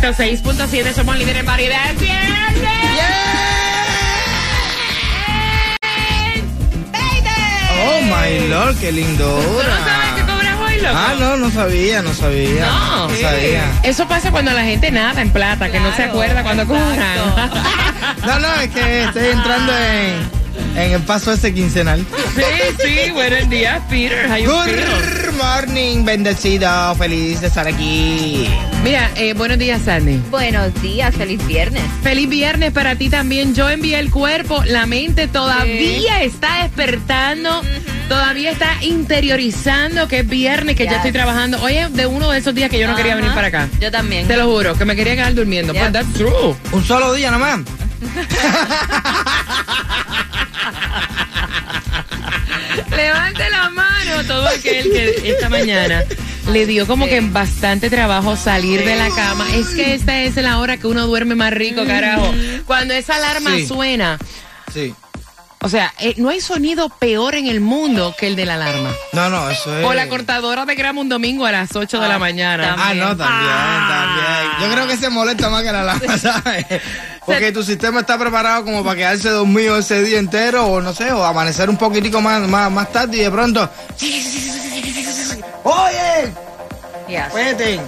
[0.00, 1.92] 106.7 somos líderes en variedad.
[7.84, 9.78] Oh my lord, qué ¿Tú no lindura.
[9.84, 10.94] sabes que cobras hoy, loco?
[10.96, 12.66] Ah, no, no sabía, no sabía.
[12.66, 13.08] No.
[13.20, 13.64] sabía.
[13.82, 17.18] Eso pasa cuando la gente nada en plata, que no se Claro, acuerda cuando cobran.
[18.26, 22.04] No, no, es que estoy entrando en, en el paso ese quincenal.
[22.36, 24.28] sí, sí, buenos días, Peter.
[24.30, 24.76] How you feel?
[25.26, 28.48] Good morning, bendecido, feliz de estar aquí.
[28.82, 30.20] Mira, eh, buenos días, Sandy.
[30.30, 31.82] Buenos días, feliz viernes.
[32.02, 33.54] Feliz viernes para ti también.
[33.54, 37.62] Yo envié el cuerpo, la mente todavía está despertando,
[38.08, 40.96] todavía está interiorizando que es viernes, que ya Yes.
[40.98, 41.62] estoy trabajando.
[41.62, 43.68] Oye, de uno de esos días que yo no quería venir para acá.
[43.80, 44.26] Yo también.
[44.26, 45.72] Te lo juro, que me quería quedar durmiendo.
[45.72, 45.84] Yeah.
[45.84, 46.56] But that's true.
[46.72, 47.60] Un solo día nomás.
[52.90, 56.04] Levante la mano todo aquel que esta mañana
[56.50, 59.46] le dio como que bastante trabajo salir de la cama.
[59.54, 62.32] Es que esta es la hora que uno duerme más rico, carajo.
[62.66, 63.66] Cuando esa alarma Sí.
[63.66, 64.18] suena.
[64.72, 64.94] Sí.
[65.64, 68.90] O sea, eh, no hay sonido peor en el mundo que el de la alarma.
[69.12, 69.84] No, no, eso es.
[69.86, 72.74] O la cortadora de grama un domingo a las 8 de la Ah, mañana.
[72.76, 74.48] Ah, no, también, Ah.
[74.58, 74.68] también.
[74.70, 76.66] Yo creo que se molesta más que la alarma, ¿sabes?
[77.24, 81.12] Porque tu sistema está preparado como para quedarse dormido ese día entero, o no sé,
[81.12, 83.68] o amanecer un poquitico más, más, más tarde y de pronto.
[85.64, 86.32] ¡Oye!
[87.08, 87.34] Yes.
[87.34, 87.80] ¡Vete!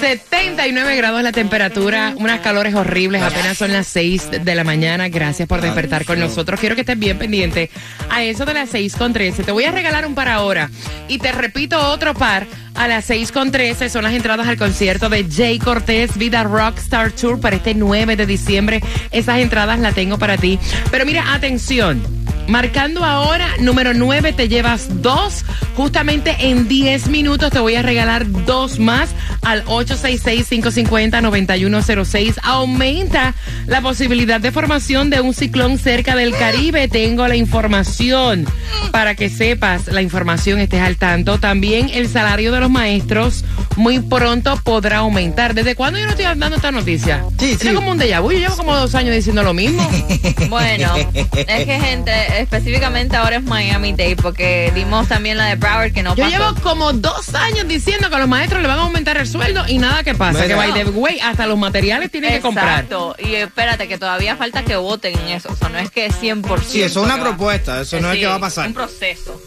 [0.00, 5.08] 79 grados la temperatura, unas calores horribles, apenas son las 6 de la mañana.
[5.08, 6.58] Gracias por despertar con nosotros.
[6.58, 7.70] Quiero que estés bien pendiente
[8.08, 9.42] a eso de las 6 con 13.
[9.42, 10.70] Te voy a regalar un par ahora
[11.08, 13.88] y te repito otro par a las 6 con 13.
[13.88, 18.26] Son las entradas al concierto de Jay Cortés Vida Rockstar Tour para este 9 de
[18.26, 18.80] diciembre.
[19.10, 20.58] Esas entradas las tengo para ti.
[20.90, 22.02] Pero mira, atención.
[22.50, 25.44] Marcando ahora, número 9, te llevas dos.
[25.76, 29.10] Justamente en 10 minutos te voy a regalar dos más
[29.42, 32.40] al 866-550-9106.
[32.42, 36.88] Aumenta la posibilidad de formación de un ciclón cerca del Caribe.
[36.88, 38.46] Tengo la información
[38.90, 41.38] para que sepas la información, estés al tanto.
[41.38, 43.44] También el salario de los maestros
[43.76, 45.54] muy pronto podrá aumentar.
[45.54, 47.24] ¿Desde cuándo yo no estoy dando esta noticia?
[47.38, 47.68] Sí, sí.
[47.68, 48.32] Es como un déjà vu.
[48.32, 49.88] Yo llevo como dos años diciendo lo mismo.
[50.48, 52.10] Bueno, es que gente,
[52.40, 56.36] específicamente ahora es Miami Day porque dimos también la de Broward que no Yo pasó.
[56.36, 59.64] llevo como dos años diciendo que a los maestros le van a aumentar el sueldo
[59.68, 60.46] y nada que pasa.
[60.46, 62.68] Que by the way, hasta los materiales tienen que comprar.
[62.84, 63.14] Exacto.
[63.18, 65.50] Y espérate, que todavía falta que voten en eso.
[65.52, 66.62] O sea, no es que 100%.
[66.66, 68.66] Sí, eso es una propuesta, eso no es Sí, que va a pasar.
[68.66, 69.40] Un proceso.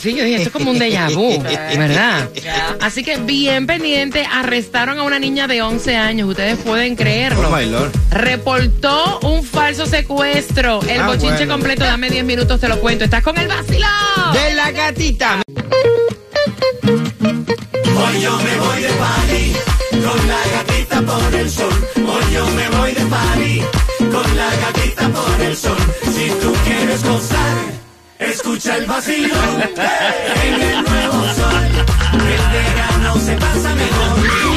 [0.00, 1.42] Sí, yo dije, esto es como un déjà vu,
[1.78, 2.28] ¿verdad?
[2.80, 7.48] Así que bien pendiente, arrestaron a una niña de 11 años, ustedes pueden creerlo.
[7.48, 7.90] Oh my lord.
[8.10, 10.80] Reportó un falso secuestro.
[10.88, 11.54] El Ah, bochinche bueno.
[11.54, 13.04] completo, dame 10 minutos, te lo cuento.
[13.04, 13.88] Estás con el vacilón.
[14.32, 15.42] De la gatita.
[16.86, 19.52] Hoy yo me voy de party
[19.90, 21.88] con la gatita por el sol.
[21.96, 23.62] Hoy yo me voy de party
[24.12, 25.76] con la gatita por el sol.
[26.04, 27.56] Si tú quieres gozar,
[28.30, 29.62] escucha el vacilón
[30.44, 31.64] en el nuevo sol.
[32.12, 34.47] El verano se pasa mejor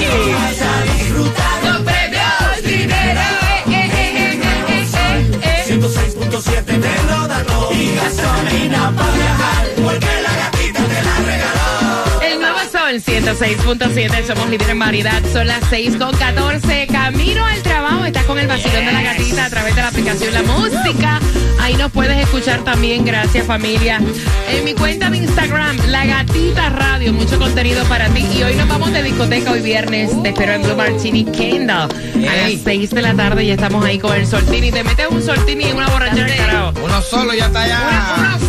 [13.32, 16.88] 106.7, somos líderes en variedad, son las 6 con 14.
[16.88, 20.34] Camino al trabajo, estás con el vacilón de la gatita a través de la aplicación
[20.34, 21.20] La Música.
[21.62, 24.02] Ahí nos puedes escuchar también, gracias familia.
[24.50, 28.28] En mi cuenta de Instagram, La Gatita Radio, mucho contenido para ti.
[28.38, 30.12] Y hoy nos vamos de discoteca hoy viernes.
[30.24, 32.62] Te espero en Blue Martini Kendall a las Ey.
[32.62, 34.72] 6 de la tarde y estamos ahí con el soltini.
[34.72, 36.74] Te metes un soltini en una borrachera del carajo.
[36.84, 37.80] Uno solo ya está allá.
[38.18, 38.41] uno solo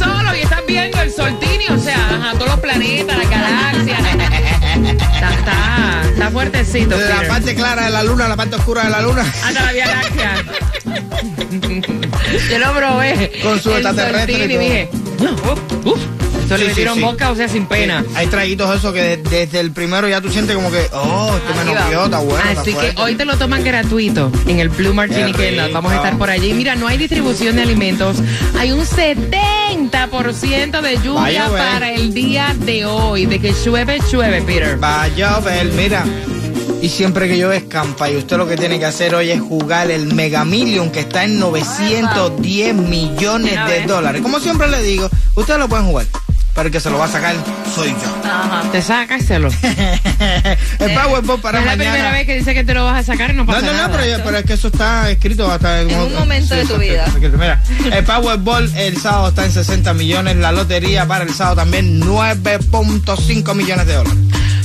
[6.32, 6.96] fuertecito.
[6.96, 9.22] De la parte clara de la luna la parte oscura de la luna.
[9.22, 10.44] Hasta la Vía Láctea.
[12.50, 13.32] Yo lo probé.
[13.42, 14.90] Con su extraterrestre y dije,
[15.20, 15.32] no,
[15.84, 16.21] uf, Esto
[16.56, 17.00] le Sí, sí, metieron sí.
[17.02, 18.04] boca, o sea, sin pena.
[18.14, 21.54] Hay traguitos esos que de- desde el primero ya tú sientes como que, oh, este
[21.58, 22.42] me noqueó, está bueno.
[22.50, 25.72] está Así que hoy te lo toman gratuito en el Blue Martini Kendall.
[25.72, 26.52] Vamos a estar por allí.
[26.54, 28.16] Mira, no hay distribución de alimentos.
[28.58, 33.26] Hay un 70% de lluvia Vaya, para el día de hoy.
[33.26, 34.82] De que llueve, llueve, Peter.
[34.82, 36.04] Va a llover, mira.
[36.80, 39.90] Y siempre que yo escampa y usted lo que tiene que hacer hoy es jugar
[39.92, 44.20] el Mega Million que está en 910 millones de dólares.
[44.20, 46.06] Como siempre le digo, ustedes lo pueden jugar,
[46.54, 47.34] pero el que se lo va a sacar
[47.74, 48.28] soy yo.
[48.28, 48.62] Ajá.
[48.70, 49.48] Te sácaselo.
[49.62, 51.92] el Powerball para es la mañana.
[51.92, 53.66] primera vez que dice que te lo vas a sacar y no No, pasa no,
[53.72, 54.22] no, nada.
[54.22, 57.06] pero, es que eso está escrito hasta En un momento de tu vida.
[57.20, 57.62] Mira,
[57.92, 63.54] el Powerball el sábado está en 60 millones, la lotería para el sábado también 9.5
[63.54, 64.18] millones de dólares.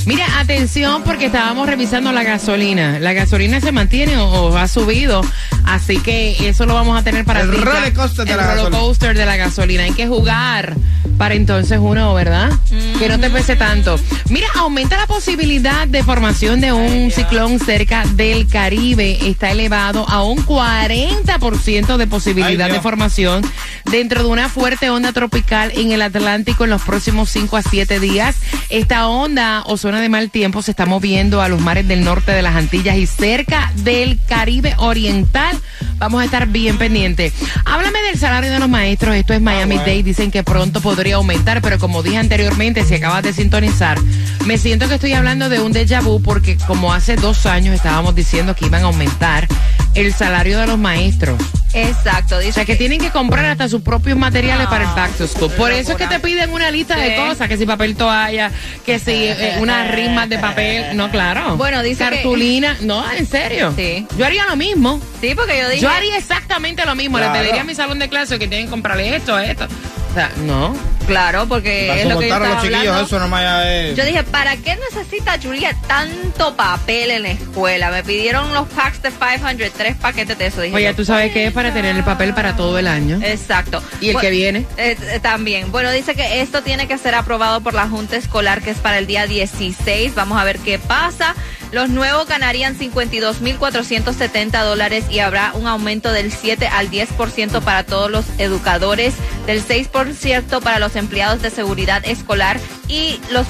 [0.06, 2.98] Mira, atención porque estábamos revisando la gasolina.
[2.98, 5.20] La gasolina se mantiene o, o ha subido,
[5.66, 8.42] así que eso lo vamos a tener para El ti, roller coaster de El la
[8.44, 8.80] roller gasolina.
[8.80, 9.82] coaster de la gasolina.
[9.84, 10.74] Hay que jugar
[11.18, 12.50] para entonces uno, ¿verdad?
[12.98, 13.98] Que no te pese tanto.
[14.30, 19.28] Mira, aumenta la posibilidad de formación de un ciclón cerca del Caribe.
[19.28, 23.42] Está elevado a un 40% de posibilidad Ay, de formación
[23.90, 28.00] dentro de una fuerte onda tropical en el Atlántico en los próximos 5 a 7
[28.00, 28.36] días.
[28.68, 32.32] Esta onda o zona de mal tiempo se está moviendo a los mares del norte
[32.32, 35.58] de las Antillas y cerca del Caribe Oriental.
[35.96, 37.32] Vamos a estar bien pendientes.
[37.64, 39.16] Háblame del salario de los maestros.
[39.16, 39.90] Esto es Miami bueno.
[39.90, 40.02] Dade.
[40.02, 43.98] Dicen que pronto podría aumentar, pero como dije anteriormente, si acabas de sintonizar,
[44.46, 48.14] me siento que estoy hablando de un déjà vu porque como hace dos años estábamos
[48.14, 49.46] diciendo que iban a aumentar
[49.94, 51.38] el salario de los maestros.
[51.74, 52.36] Exacto.
[52.36, 55.26] O Dice sea, que tienen que comprar hasta sus propios materiales para el back to
[55.28, 55.50] school.
[55.52, 58.50] Por eso es que te piden una lista de cosas, que si papel toalla,
[58.86, 60.96] que si eh, unas rimas de papel.
[60.96, 61.56] No, claro.
[61.56, 62.76] Bueno, dice que- Cartulina.
[62.80, 63.72] No, en serio.
[63.76, 64.06] Sí.
[64.16, 64.98] Yo haría lo mismo.
[65.20, 65.82] Sí, porque yo dije.
[65.82, 67.18] Yo haría exactamente lo mismo.
[67.18, 67.40] Le Claro.
[67.40, 69.68] pediría a mi salón de clase que tienen que comprarle esto, esto.
[70.10, 70.74] O sea, no.
[71.06, 73.96] Claro, porque Para es lo que yo a los chiquillos, eso nomás ya es...
[73.96, 77.90] Yo dije, ¿para qué necesita Julia tanto papel en la escuela?
[77.90, 80.60] Me pidieron los packs de 500, tres paquetes de eso.
[80.60, 83.18] Dije, Oye, tú sabes que es para tener el papel para todo el año.
[83.22, 83.82] Exacto.
[84.02, 84.66] Y el que viene.
[84.76, 85.72] Eh, eh, también.
[85.72, 88.98] Bueno, dice que esto tiene que ser aprobado por la Junta Escolar, que es para
[88.98, 90.14] el día 16.
[90.14, 91.34] Vamos a ver qué pasa.
[91.70, 98.10] Los nuevos ganarían 52.470 dólares y habrá un aumento del 7 al 10% para todos
[98.10, 99.14] los educadores,
[99.48, 103.46] del 6% para los empleados de seguridad escolar y los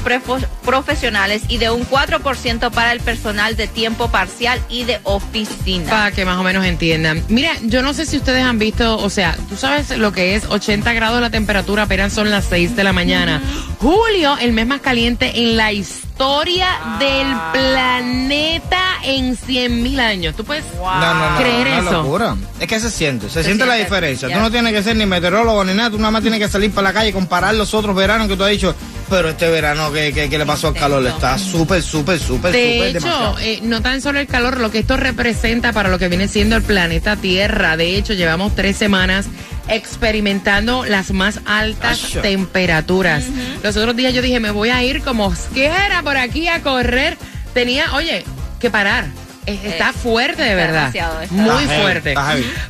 [0.64, 5.90] profesionales y de un 4% para el personal de tiempo parcial y de oficina.
[5.90, 7.24] Para que más o menos entiendan.
[7.28, 10.44] Mira, yo no sé si ustedes han visto, o sea, tú sabes lo que es
[10.44, 13.42] 80 grados la temperatura, apenas son las 6 de la mañana.
[13.80, 20.34] Julio, el mes más caliente en la historia del planeta en 100 mil años.
[20.34, 22.02] ¿Tú puedes No, no, no, creer una eso?
[22.02, 22.36] locura.
[22.58, 24.28] Es que se siente, se, siente la diferencia.
[24.28, 24.34] ya.
[24.36, 26.72] Tú no tienes que ser ni meteorólogo ni nada, tú nada más tienes que salir
[26.72, 28.74] para la calle y comparar los otros veranos que tú has dicho.
[29.08, 32.92] Pero este verano que, que, que le pasó al calor está súper, súper, súper, De
[32.92, 36.08] súper hecho, eh, no tan solo el calor, lo que esto representa para lo que
[36.08, 37.76] viene siendo el planeta Tierra.
[37.78, 39.26] De hecho, llevamos tres semanas
[39.68, 43.24] experimentando las más altas temperaturas.
[43.62, 47.16] Los otros días yo dije, me voy a ir como quiera por aquí a correr.
[47.54, 48.24] Tenía, oye,
[48.60, 49.06] que parar.
[49.46, 50.92] Es- Está Eh, fuerte de verdad.
[50.92, 51.34] demasiado, está.
[51.34, 52.14] Muy fuerte.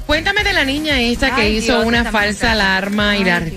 [0.07, 3.53] Cuéntame de la niña esta que Ay, hizo Dios, una falsa alarma y la Dios.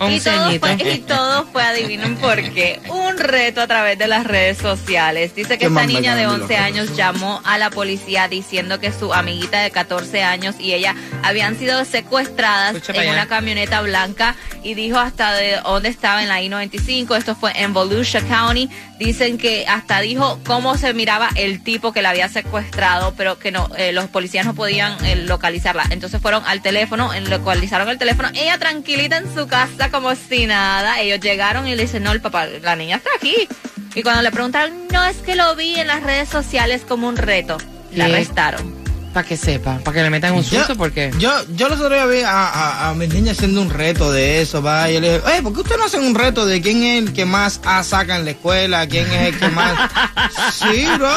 [0.00, 4.08] Y 11 todo, fue, y todo fue, adivinen por qué, un reto a través de
[4.08, 5.34] las redes sociales.
[5.34, 8.80] Dice que esta niña de bacán de 11 los años llamó a la policía diciendo
[8.80, 13.82] que su amiguita de 14 años y ella habían sido secuestradas Escucha en una camioneta
[13.82, 17.16] blanca y dijo hasta de dónde estaba en la I-95.
[17.16, 18.70] Esto fue en Volusia County.
[18.98, 23.50] Dicen que hasta dijo cómo se miraba el tipo que la había secuestrado, pero que
[23.50, 25.84] no eh, los policías no podían eh, localizarla.
[25.90, 28.28] Entonces fueron al teléfono, localizaron el teléfono.
[28.34, 31.00] Ella tranquilita en su casa como si nada.
[31.00, 33.48] Ellos llegaron y le dicen, no, el papá, la niña está aquí.
[33.94, 37.16] Y cuando le preguntaron, no, es que lo vi en las redes sociales como un
[37.16, 37.58] reto.
[37.92, 38.79] La arrestaron.
[39.12, 41.10] Para que sepa, para que le metan un susto, porque...
[41.18, 44.40] Yo, yo los otros días vi a, a, a mis niñas haciendo un reto de
[44.40, 44.88] eso, va.
[44.88, 47.02] Y yo le dije, oye, ¿por qué ustedes no hacen un reto de quién es
[47.02, 48.86] el que más A saca en la escuela?
[48.86, 49.90] ¿Quién es el que más...?
[50.54, 51.10] sí, bro.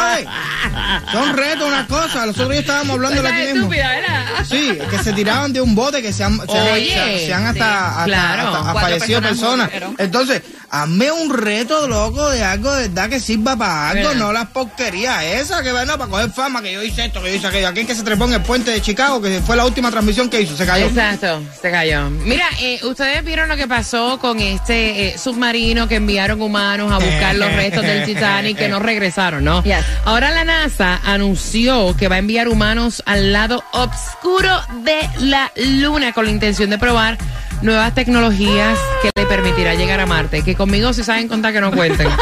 [1.11, 2.25] Son retos, una cosa.
[2.25, 3.71] Los otros días estábamos hablando de aquí mismo.
[3.73, 4.43] estúpida.
[4.49, 7.19] Sí, que se tiraban de un bote, que se han, se han- Oye, se han-
[7.19, 8.55] se han hasta, sí, claro.
[8.55, 9.69] hasta- fallecido personas.
[9.97, 14.19] Entonces, hazme un reto, loco, de algo de verdad que sirva para algo, ¿Verdad?
[14.19, 17.35] no las porquerías esas que van para coger fama, que yo hice esto, que yo
[17.37, 17.67] hice aquello.
[17.67, 20.41] Aquí que se trepó en el puente de Chicago, que fue la última transmisión que
[20.41, 20.85] hizo, se cayó.
[20.85, 22.09] Exacto, se cayó.
[22.09, 26.97] Mira, eh, ustedes vieron lo que pasó con este eh, submarino que enviaron humanos a
[26.97, 29.63] buscar los restos del Titanic que no regresaron, ¿no?
[29.63, 29.85] Yes.
[30.05, 36.13] Ahora la NASA anunció que va a enviar humanos al lado oscuro de la Luna
[36.13, 37.17] con la intención de probar
[37.61, 40.43] nuevas tecnologías que le permitirá llegar a Marte.
[40.43, 42.07] Que conmigo si saben contar que no cuenten.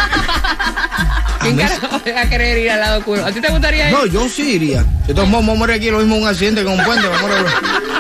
[1.42, 3.26] ¿Quién carajo va a querer ir al lado oscuro?
[3.26, 3.96] ¿A ti te gustaría ir?
[3.96, 4.86] No, yo sí iría.
[5.08, 7.46] Yo todos modos me muero aquí lo mismo un accidente con un puente, me muero.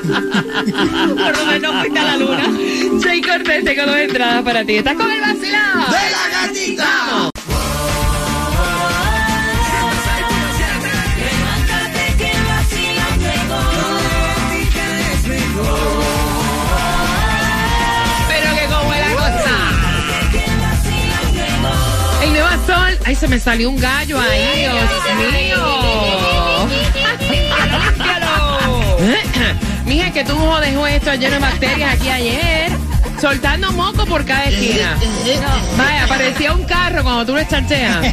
[1.15, 2.49] Por lo menos fuiste a la luna.
[3.03, 4.77] Jay Cortés, tengo dos entradas para ti.
[4.77, 5.85] ¿Estás con el vacilón?
[5.89, 7.30] ¡De la gatita!
[23.21, 24.73] Se me salió un gallo ahí, Dios
[25.29, 26.67] mío.
[29.85, 32.80] Mija, que tú dejó esto lleno de bacterias aquí ayer.
[33.21, 34.97] Soltando moco por cada esquina.
[35.77, 38.03] Vaya, parecía un carro cuando tú lo estarcheas.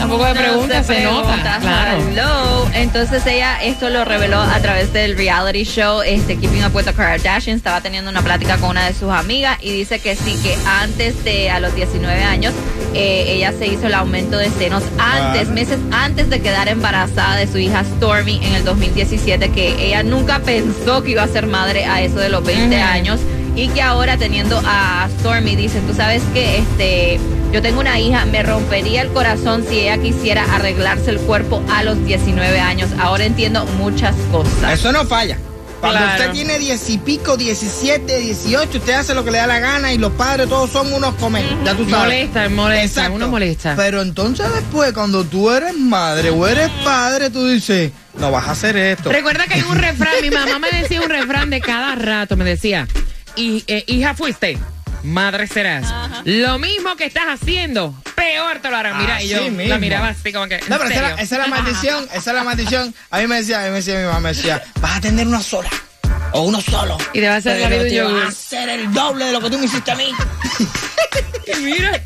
[0.01, 1.59] Tampoco de preguntas se, nota.
[1.61, 2.67] Claro.
[2.73, 6.93] Entonces ella esto lo reveló a través del reality show este Keeping Up with the
[6.93, 7.57] Kardashians.
[7.57, 11.23] Estaba teniendo una plática con una de sus amigas y dice que sí, que antes
[11.23, 12.51] de a los 19 años
[12.95, 17.45] eh, ella se hizo el aumento de senos antes, meses antes de quedar embarazada de
[17.45, 21.85] su hija Stormy en el 2017, que ella nunca pensó que iba a ser madre
[21.85, 23.19] a eso de los 20 años
[23.55, 27.19] y que ahora teniendo a Stormy dice, tú sabes que este
[27.51, 31.83] yo tengo una hija, me rompería el corazón si ella quisiera arreglarse el cuerpo a
[31.83, 32.89] los 19 años.
[32.99, 34.73] Ahora entiendo muchas cosas.
[34.73, 35.37] Eso no falla.
[35.81, 39.59] Cuando usted tiene diez y pico, 17, 18, usted hace lo que le da la
[39.59, 41.43] gana y los padres todos son unos comen.
[41.65, 42.29] Ya tú sabes.
[42.29, 43.73] Molesta, molesta, uno molesta.
[43.75, 48.51] Pero entonces después, cuando tú eres madre o eres padre, tú dices, no vas a
[48.51, 49.11] hacer esto.
[49.11, 52.45] Recuerda que hay un refrán, mi mamá me decía un refrán de cada rato, me
[52.45, 52.87] decía,
[53.35, 54.59] y, eh, hija fuiste
[55.03, 55.91] madre serás.
[56.25, 58.97] Lo mismo que estás haciendo, peor te lo harán.
[58.99, 60.59] Mira, y yo la miraba así como que.
[60.67, 62.93] No, pero esa, es la maldición, esa es la maldición.
[63.09, 65.27] A mí me decía, a mí me decía mi mamá, me decía, vas a tener
[65.27, 65.69] una sola.
[66.33, 66.97] O uno solo.
[67.13, 69.41] Y te va a hacer la vida te va a hacer el doble de lo
[69.41, 70.13] que tú me hiciste a mí.
[71.47, 72.01] y mira.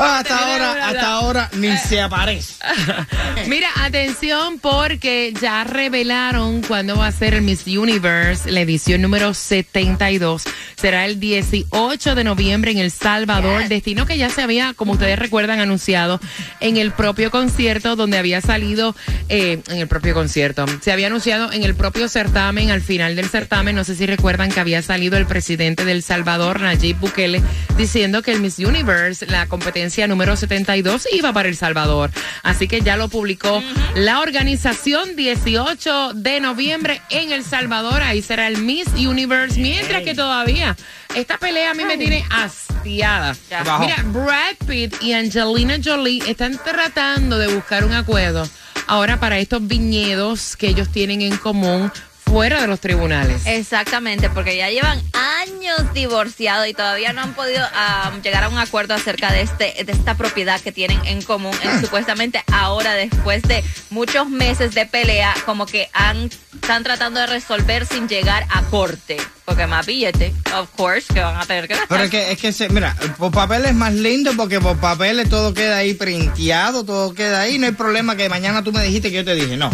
[0.00, 2.54] Ah, hasta ahora, hasta ahora ni se aparece.
[3.48, 9.34] Mira, atención porque ya revelaron cuándo va a ser el Miss Universe, la edición número
[9.34, 10.44] 72.
[10.76, 15.18] Será el 18 de noviembre en El Salvador, destino que ya se había, como ustedes
[15.18, 16.20] recuerdan, anunciado
[16.60, 18.94] en el propio concierto donde había salido,
[19.28, 23.28] eh, en el propio concierto, se había anunciado en el propio certamen, al final del
[23.28, 27.42] certamen, no sé si recuerdan que había salido el presidente del Salvador, Nayib Bukele,
[27.76, 32.10] diciendo que el Miss Universe, la competencia número 72 iba para El Salvador.
[32.42, 33.62] Así que ya lo publicó
[33.94, 38.02] la organización 18 de noviembre en El Salvador.
[38.02, 39.60] Ahí será el Miss Universe.
[39.60, 40.76] Mientras que todavía
[41.14, 43.34] esta pelea a mí me tiene hastiada.
[43.80, 48.48] Mira, Brad Pitt y Angelina Jolie están tratando de buscar un acuerdo
[48.86, 51.92] ahora para estos viñedos que ellos tienen en común
[52.28, 53.46] fuera de los tribunales.
[53.46, 58.58] Exactamente, porque ya llevan años divorciados y todavía no han podido um, llegar a un
[58.58, 61.56] acuerdo acerca de este de esta propiedad que tienen en común.
[61.80, 67.86] supuestamente ahora, después de muchos meses de pelea, como que han están tratando de resolver
[67.86, 69.16] sin llegar a corte.
[69.48, 71.88] Porque más billete, of course, que van a tener que gastar.
[71.88, 75.26] Pero es que, es que se, mira, por papel es más lindo porque por papel
[75.26, 77.58] todo queda ahí printeado, todo queda ahí.
[77.58, 79.70] No hay problema que mañana tú me dijiste que yo te dije, no.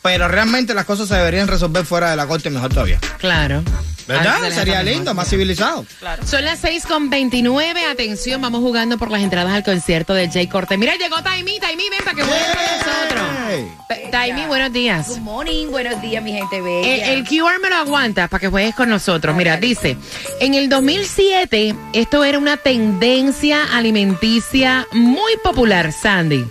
[0.00, 2.98] Pero realmente las cosas se deberían resolver fuera de la corte mejor todavía.
[3.18, 3.62] Claro.
[4.08, 4.50] ¿Verdad?
[4.50, 5.84] Sería lindo, más civilizado.
[5.98, 6.26] Claro.
[6.26, 7.84] Son las 6 con 29.
[7.84, 10.78] Atención, vamos jugando por las entradas al concierto de Jay Corte.
[10.78, 11.60] Mira, llegó Taimi.
[11.60, 14.10] Taimi, ven para que juegue con nosotros.
[14.10, 15.08] Taimi, buenos días.
[15.08, 17.12] Good morning, buenos días, mi gente bella.
[17.12, 19.36] El, el QR me lo aguanta para que juegues con nosotros.
[19.36, 19.98] Mira, dice,
[20.40, 26.46] en el 2007 esto era una tendencia alimenticia muy popular, Sandy.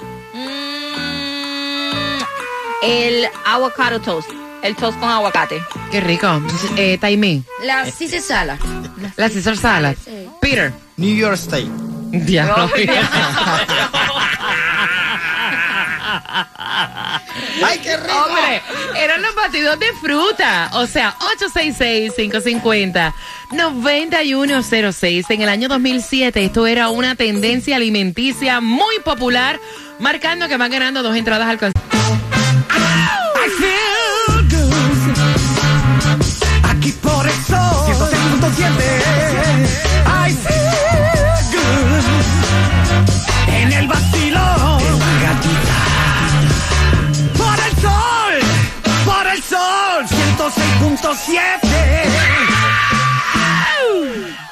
[2.84, 4.37] El avocado toast.
[4.64, 5.62] El toast con aguacate.
[5.92, 6.42] Qué rico.
[6.76, 7.44] Eh, Taimi.
[7.64, 8.58] La Caesar salad.
[9.16, 9.96] La Caesar salad.
[10.42, 10.74] Peter.
[10.98, 11.70] New York State.
[12.12, 12.70] Diablo.
[17.64, 18.26] ¡Ay, qué rico!
[18.26, 18.62] Hombre,
[18.98, 20.70] eran los batidos de fruta.
[20.74, 21.16] O sea,
[23.50, 25.26] 866-550-9106.
[25.30, 29.60] En el año 2007, esto era una tendencia alimenticia muy popular,
[30.00, 32.27] marcando que van ganando dos entradas al concierto.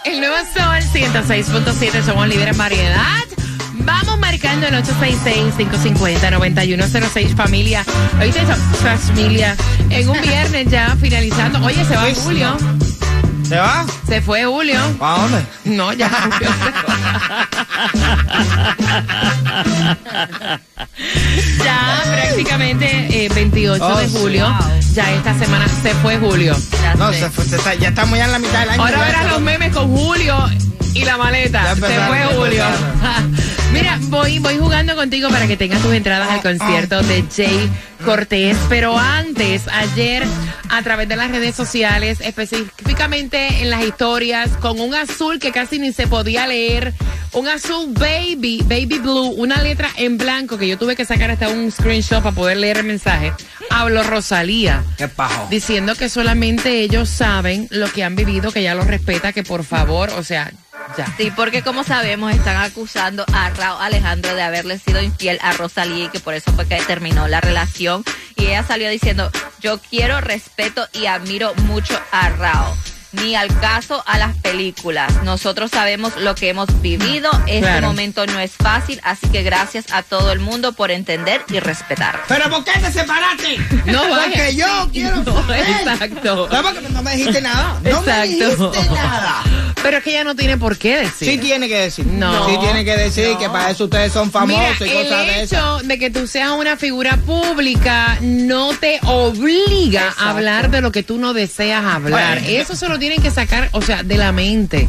[0.05, 3.24] El nuevo sol 106.7, somos líderes en variedad.
[3.74, 7.83] Vamos marcando el 866-550-9106, familia.
[8.21, 8.39] ¿Oíste?
[8.45, 9.57] Familia.
[9.89, 11.59] En un viernes ya finalizando.
[11.65, 12.55] Oye, se va julio.
[13.48, 13.86] ¿Se va?
[14.08, 14.80] Se fue Julio.
[15.00, 15.46] ¿Para dónde?
[15.66, 16.96] No, ya Julio se fue.
[21.64, 24.18] ya prácticamente eh, 28 Oh, de sí.
[24.20, 24.58] julio.
[24.94, 26.56] Ya esta semana se fue Julio.
[26.82, 27.20] Ya No, sé.
[27.20, 28.82] se fue, se está- ya estamos ya en la mitad del año.
[28.84, 30.50] Ahora verás los memes con Julio
[30.94, 31.64] y la maleta.
[31.64, 32.64] Ya Se fue ya Julio.
[33.75, 37.70] Mira, voy, voy jugando contigo para que tengas tus entradas al concierto de Jay
[38.05, 38.55] Cortés.
[38.70, 40.24] Pero antes, ayer,
[40.70, 45.77] a través de las redes sociales, específicamente en las historias, con un azul que casi
[45.77, 46.94] ni se podía leer,
[47.34, 51.50] un azul baby, baby blue, una letra en blanco que yo tuve que sacar hasta
[51.50, 53.34] un screenshot para poder leer el mensaje.
[53.70, 55.48] Habló Rosalía ¿Qué pajo?
[55.50, 59.65] diciendo que solamente ellos saben lo que han vivido, que ya lo respeta, que por
[59.65, 60.50] favor, o sea,
[60.98, 61.05] ya.
[61.17, 66.05] Sí, porque como sabemos están acusando a Raúl Alejandro de haberle sido infiel a Rosalía
[66.05, 68.03] y que por eso fue que terminó la relación.
[68.36, 72.75] Y ella salió diciendo, yo quiero respeto y admiro mucho a Raúl.
[73.13, 75.24] Ni al caso a las películas.
[75.24, 77.32] Nosotros sabemos lo que hemos vivido.
[77.48, 77.88] Este Claro.
[77.88, 82.20] momento no es fácil, así que gracias a todo el mundo por entender y respetar.
[82.27, 83.55] ¿Pero por qué te separaste?
[83.86, 84.01] No.
[84.10, 86.50] Porque yo quiero No, exacto.
[86.51, 87.79] No, porque no me dijiste nada.
[87.84, 88.70] No me Exacto.
[88.72, 89.44] dijiste nada.
[89.86, 91.30] Pero es que ella no tiene por qué decir.
[91.30, 92.06] Sí tiene que decir.
[92.08, 92.50] No.
[92.50, 95.44] Sí tiene que decir que para eso ustedes son famosos Mira, y cosas el de
[95.44, 95.51] esas.
[95.60, 100.92] hecho de que tú seas una figura pública no te obliga a hablar de lo
[100.92, 102.39] que tú no deseas hablar.
[102.42, 102.60] Bueno.
[102.62, 104.88] Eso se lo tienen que sacar, o sea, de la mente.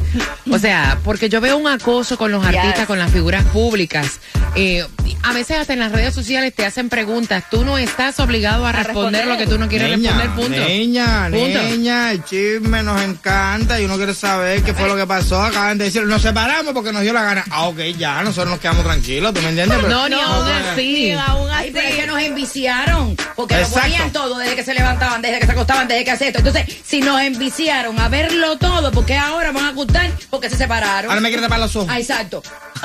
[0.51, 2.87] O sea, porque yo veo un acoso con los artistas, Yes.
[2.87, 4.19] con las figuras públicas.
[4.55, 4.85] Eh,
[5.23, 7.45] a veces hasta en las redes sociales te hacen preguntas.
[7.51, 9.27] Tú no estás obligado a, responder, responder.
[9.27, 10.69] lo que tú no quieres Niña, responder, punto.
[10.73, 11.63] Niña, Punto.
[11.63, 15.43] niña, el chisme nos encanta y uno quiere saber qué fue lo que pasó.
[15.43, 17.45] Acaban de decir, nos separamos porque nos dio la gana.
[17.51, 19.79] Ah, ok, ya, nosotros nos quedamos tranquilos, ¿tú me entiendes?
[19.81, 21.13] Pero- No, ni aún puede- así.
[21.13, 23.17] aún Ay, pero es que nos enviciaron.
[23.35, 23.89] Porque nos Exacto.
[23.89, 26.39] ponían todo desde que se levantaban, desde que se acostaban, desde que hacían esto.
[26.47, 30.11] Entonces, si nos enviciaron a verlo todo, ¿por qué ahora van a gustar?
[30.31, 31.11] Porque se separaron.
[31.11, 31.89] Ahora me quiere tapar los ojos.
[31.91, 32.43] Ah, exacto.
[32.75, 32.81] Tú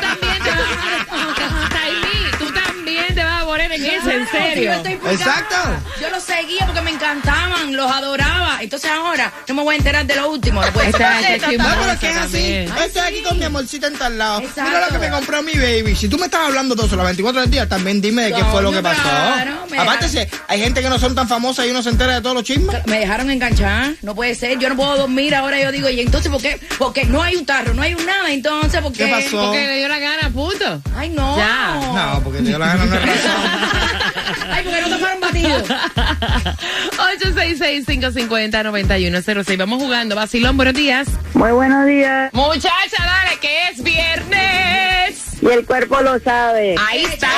[0.00, 2.05] también te vas Taimí, tú
[3.56, 4.64] poner en serio.
[4.64, 5.56] yo estoy pulgada, Exacto.
[6.00, 8.58] Yo los seguía porque me encantaban, los adoraba.
[8.60, 10.62] Entonces ahora no me voy a enterar de lo último.
[10.62, 12.52] Después esta Esta- No, pero es que es así.
[12.84, 14.40] Estoy aquí con mi amorcita en tal lado.
[14.40, 14.62] Exacto.
[14.64, 15.94] Mira lo que me compró mi baby.
[15.96, 18.40] Si tú me estás hablando de eso las 24 del día, también dime de qué
[18.42, 19.02] No, fue lo que pasó.
[19.02, 22.20] claro, Aparte, si hay gente que no son tan famosas y uno se entera de
[22.20, 22.86] todos los chismes.
[22.86, 26.30] Me dejaron enganchar, no puede ser, yo no puedo dormir ahora, yo digo, y entonces,
[26.30, 26.58] ¿por qué?
[26.78, 29.04] Porque no hay un tarro, no hay un nada, entonces, ¿por qué?
[29.06, 29.46] ¿Qué pasó?
[29.46, 30.82] Porque le dio la gana, punto.
[30.96, 31.36] Ay, no.
[31.36, 31.74] Ya.
[31.94, 33.42] No, porque te dio la gana, no es razón.
[34.50, 35.62] Ay, porque no te fueron batidos.
[36.96, 39.58] 866-550-9106.
[39.58, 40.16] Vamos jugando.
[40.16, 41.08] Vacilón, buenos días.
[41.34, 42.32] Muy buenos días.
[42.32, 45.42] Muchacha, dale, que es viernes.
[45.42, 46.74] Y el cuerpo lo sabe.
[46.78, 47.28] Ahí está.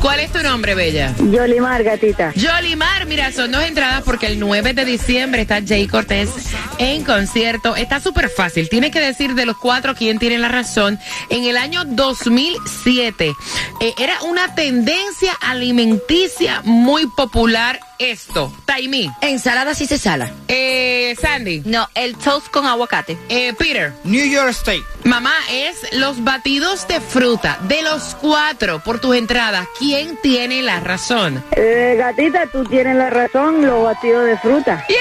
[0.00, 1.14] ¿Cuál es tu nombre, Bella?
[1.18, 2.32] Yolimar, gatita.
[2.34, 6.30] Yolimar, mira, son dos entradas porque el 9 de diciembre está Jay Cortés
[6.78, 7.74] en concierto.
[7.76, 8.68] Está súper fácil.
[8.68, 10.98] Tienes que decir de los cuatro quién tiene la razón.
[11.28, 13.32] En el año 2007
[13.80, 18.52] eh, era una tendencia alimenticia muy popular esto.
[18.66, 20.30] Taimi, Ensalada sí se sala.
[20.48, 23.16] eh, Sandy, No, el toast con aguacate.
[23.28, 23.92] eh, Peter.
[24.04, 24.82] New York State.
[25.04, 27.58] Mamá, es los batidos de fruta.
[27.62, 31.42] De los cuatro, por tus entradas, ¿quién tiene la razón?
[31.52, 34.84] Eh, gatita, tú tienes la razón, los batidos de fruta.
[34.88, 34.96] ¡Yeah!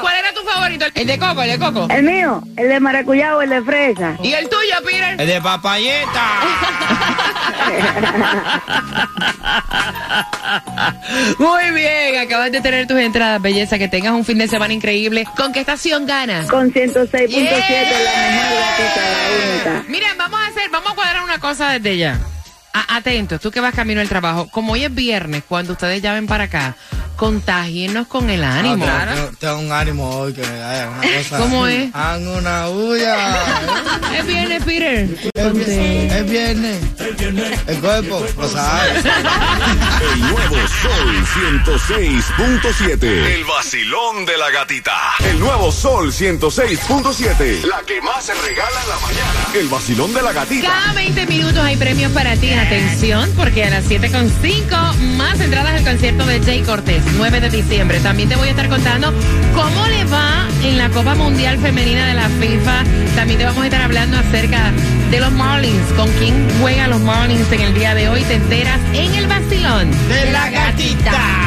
[0.00, 0.84] ¿Cuál era tu favorito?
[0.94, 1.86] El de coco, el de coco.
[1.90, 4.16] El mío, el de maracuyá o el de fresa.
[4.22, 5.20] ¿Y el tuyo, Peter?
[5.20, 6.40] El de papayeta.
[11.38, 13.78] Muy bien, acabas de tener tus entradas, belleza.
[13.78, 15.24] Que tengas un fin de semana increíble.
[15.36, 16.46] ¿Con qué estación ganas?
[16.50, 17.50] Con 106.7, Yeah.
[17.50, 17.58] la
[18.30, 19.18] mejor gatita, la
[19.76, 19.84] única.
[19.88, 22.18] Miren, vamos a hacer, vamos a cuadrar una cosa desde ya.
[22.72, 24.48] A- atentos, tú que vas camino al trabajo.
[24.50, 26.74] Como hoy es viernes, cuando ustedes llamen para acá,
[27.16, 28.84] contágienos con el ánimo.
[28.88, 31.38] Ah, tengo, tengo un ánimo hoy que me da una cosa.
[31.38, 31.90] ¿Cómo es?
[31.94, 33.36] Hagan una bulla.
[34.18, 35.08] Es viernes, Peter.
[35.34, 36.78] Es viernes.
[37.66, 38.90] El cuerpo, lo sabe.
[40.14, 41.26] El nuevo Sol
[41.66, 43.02] 106.7.
[43.04, 44.92] El vacilón de la gatita.
[45.20, 47.64] El nuevo Sol 106.7.
[47.64, 49.48] La que más se regala en la mañana.
[49.54, 50.66] El vacilón de la gatita.
[50.66, 52.54] Cada 20 minutos hay premios para ti.
[52.54, 58.00] Atención, porque a las 7.5 más entradas al concierto de Jay Cortés, 9 de diciembre.
[58.00, 59.12] También te voy a estar contando
[59.54, 62.84] cómo le va en la Copa Mundial Femenina de la FIFA.
[63.14, 64.72] También te vamos a estar hablando acerca
[65.14, 68.24] de los Marlins, con quién juega los Marlins en el día de hoy.
[68.24, 71.44] Te enteras en el vacilón De la gatita.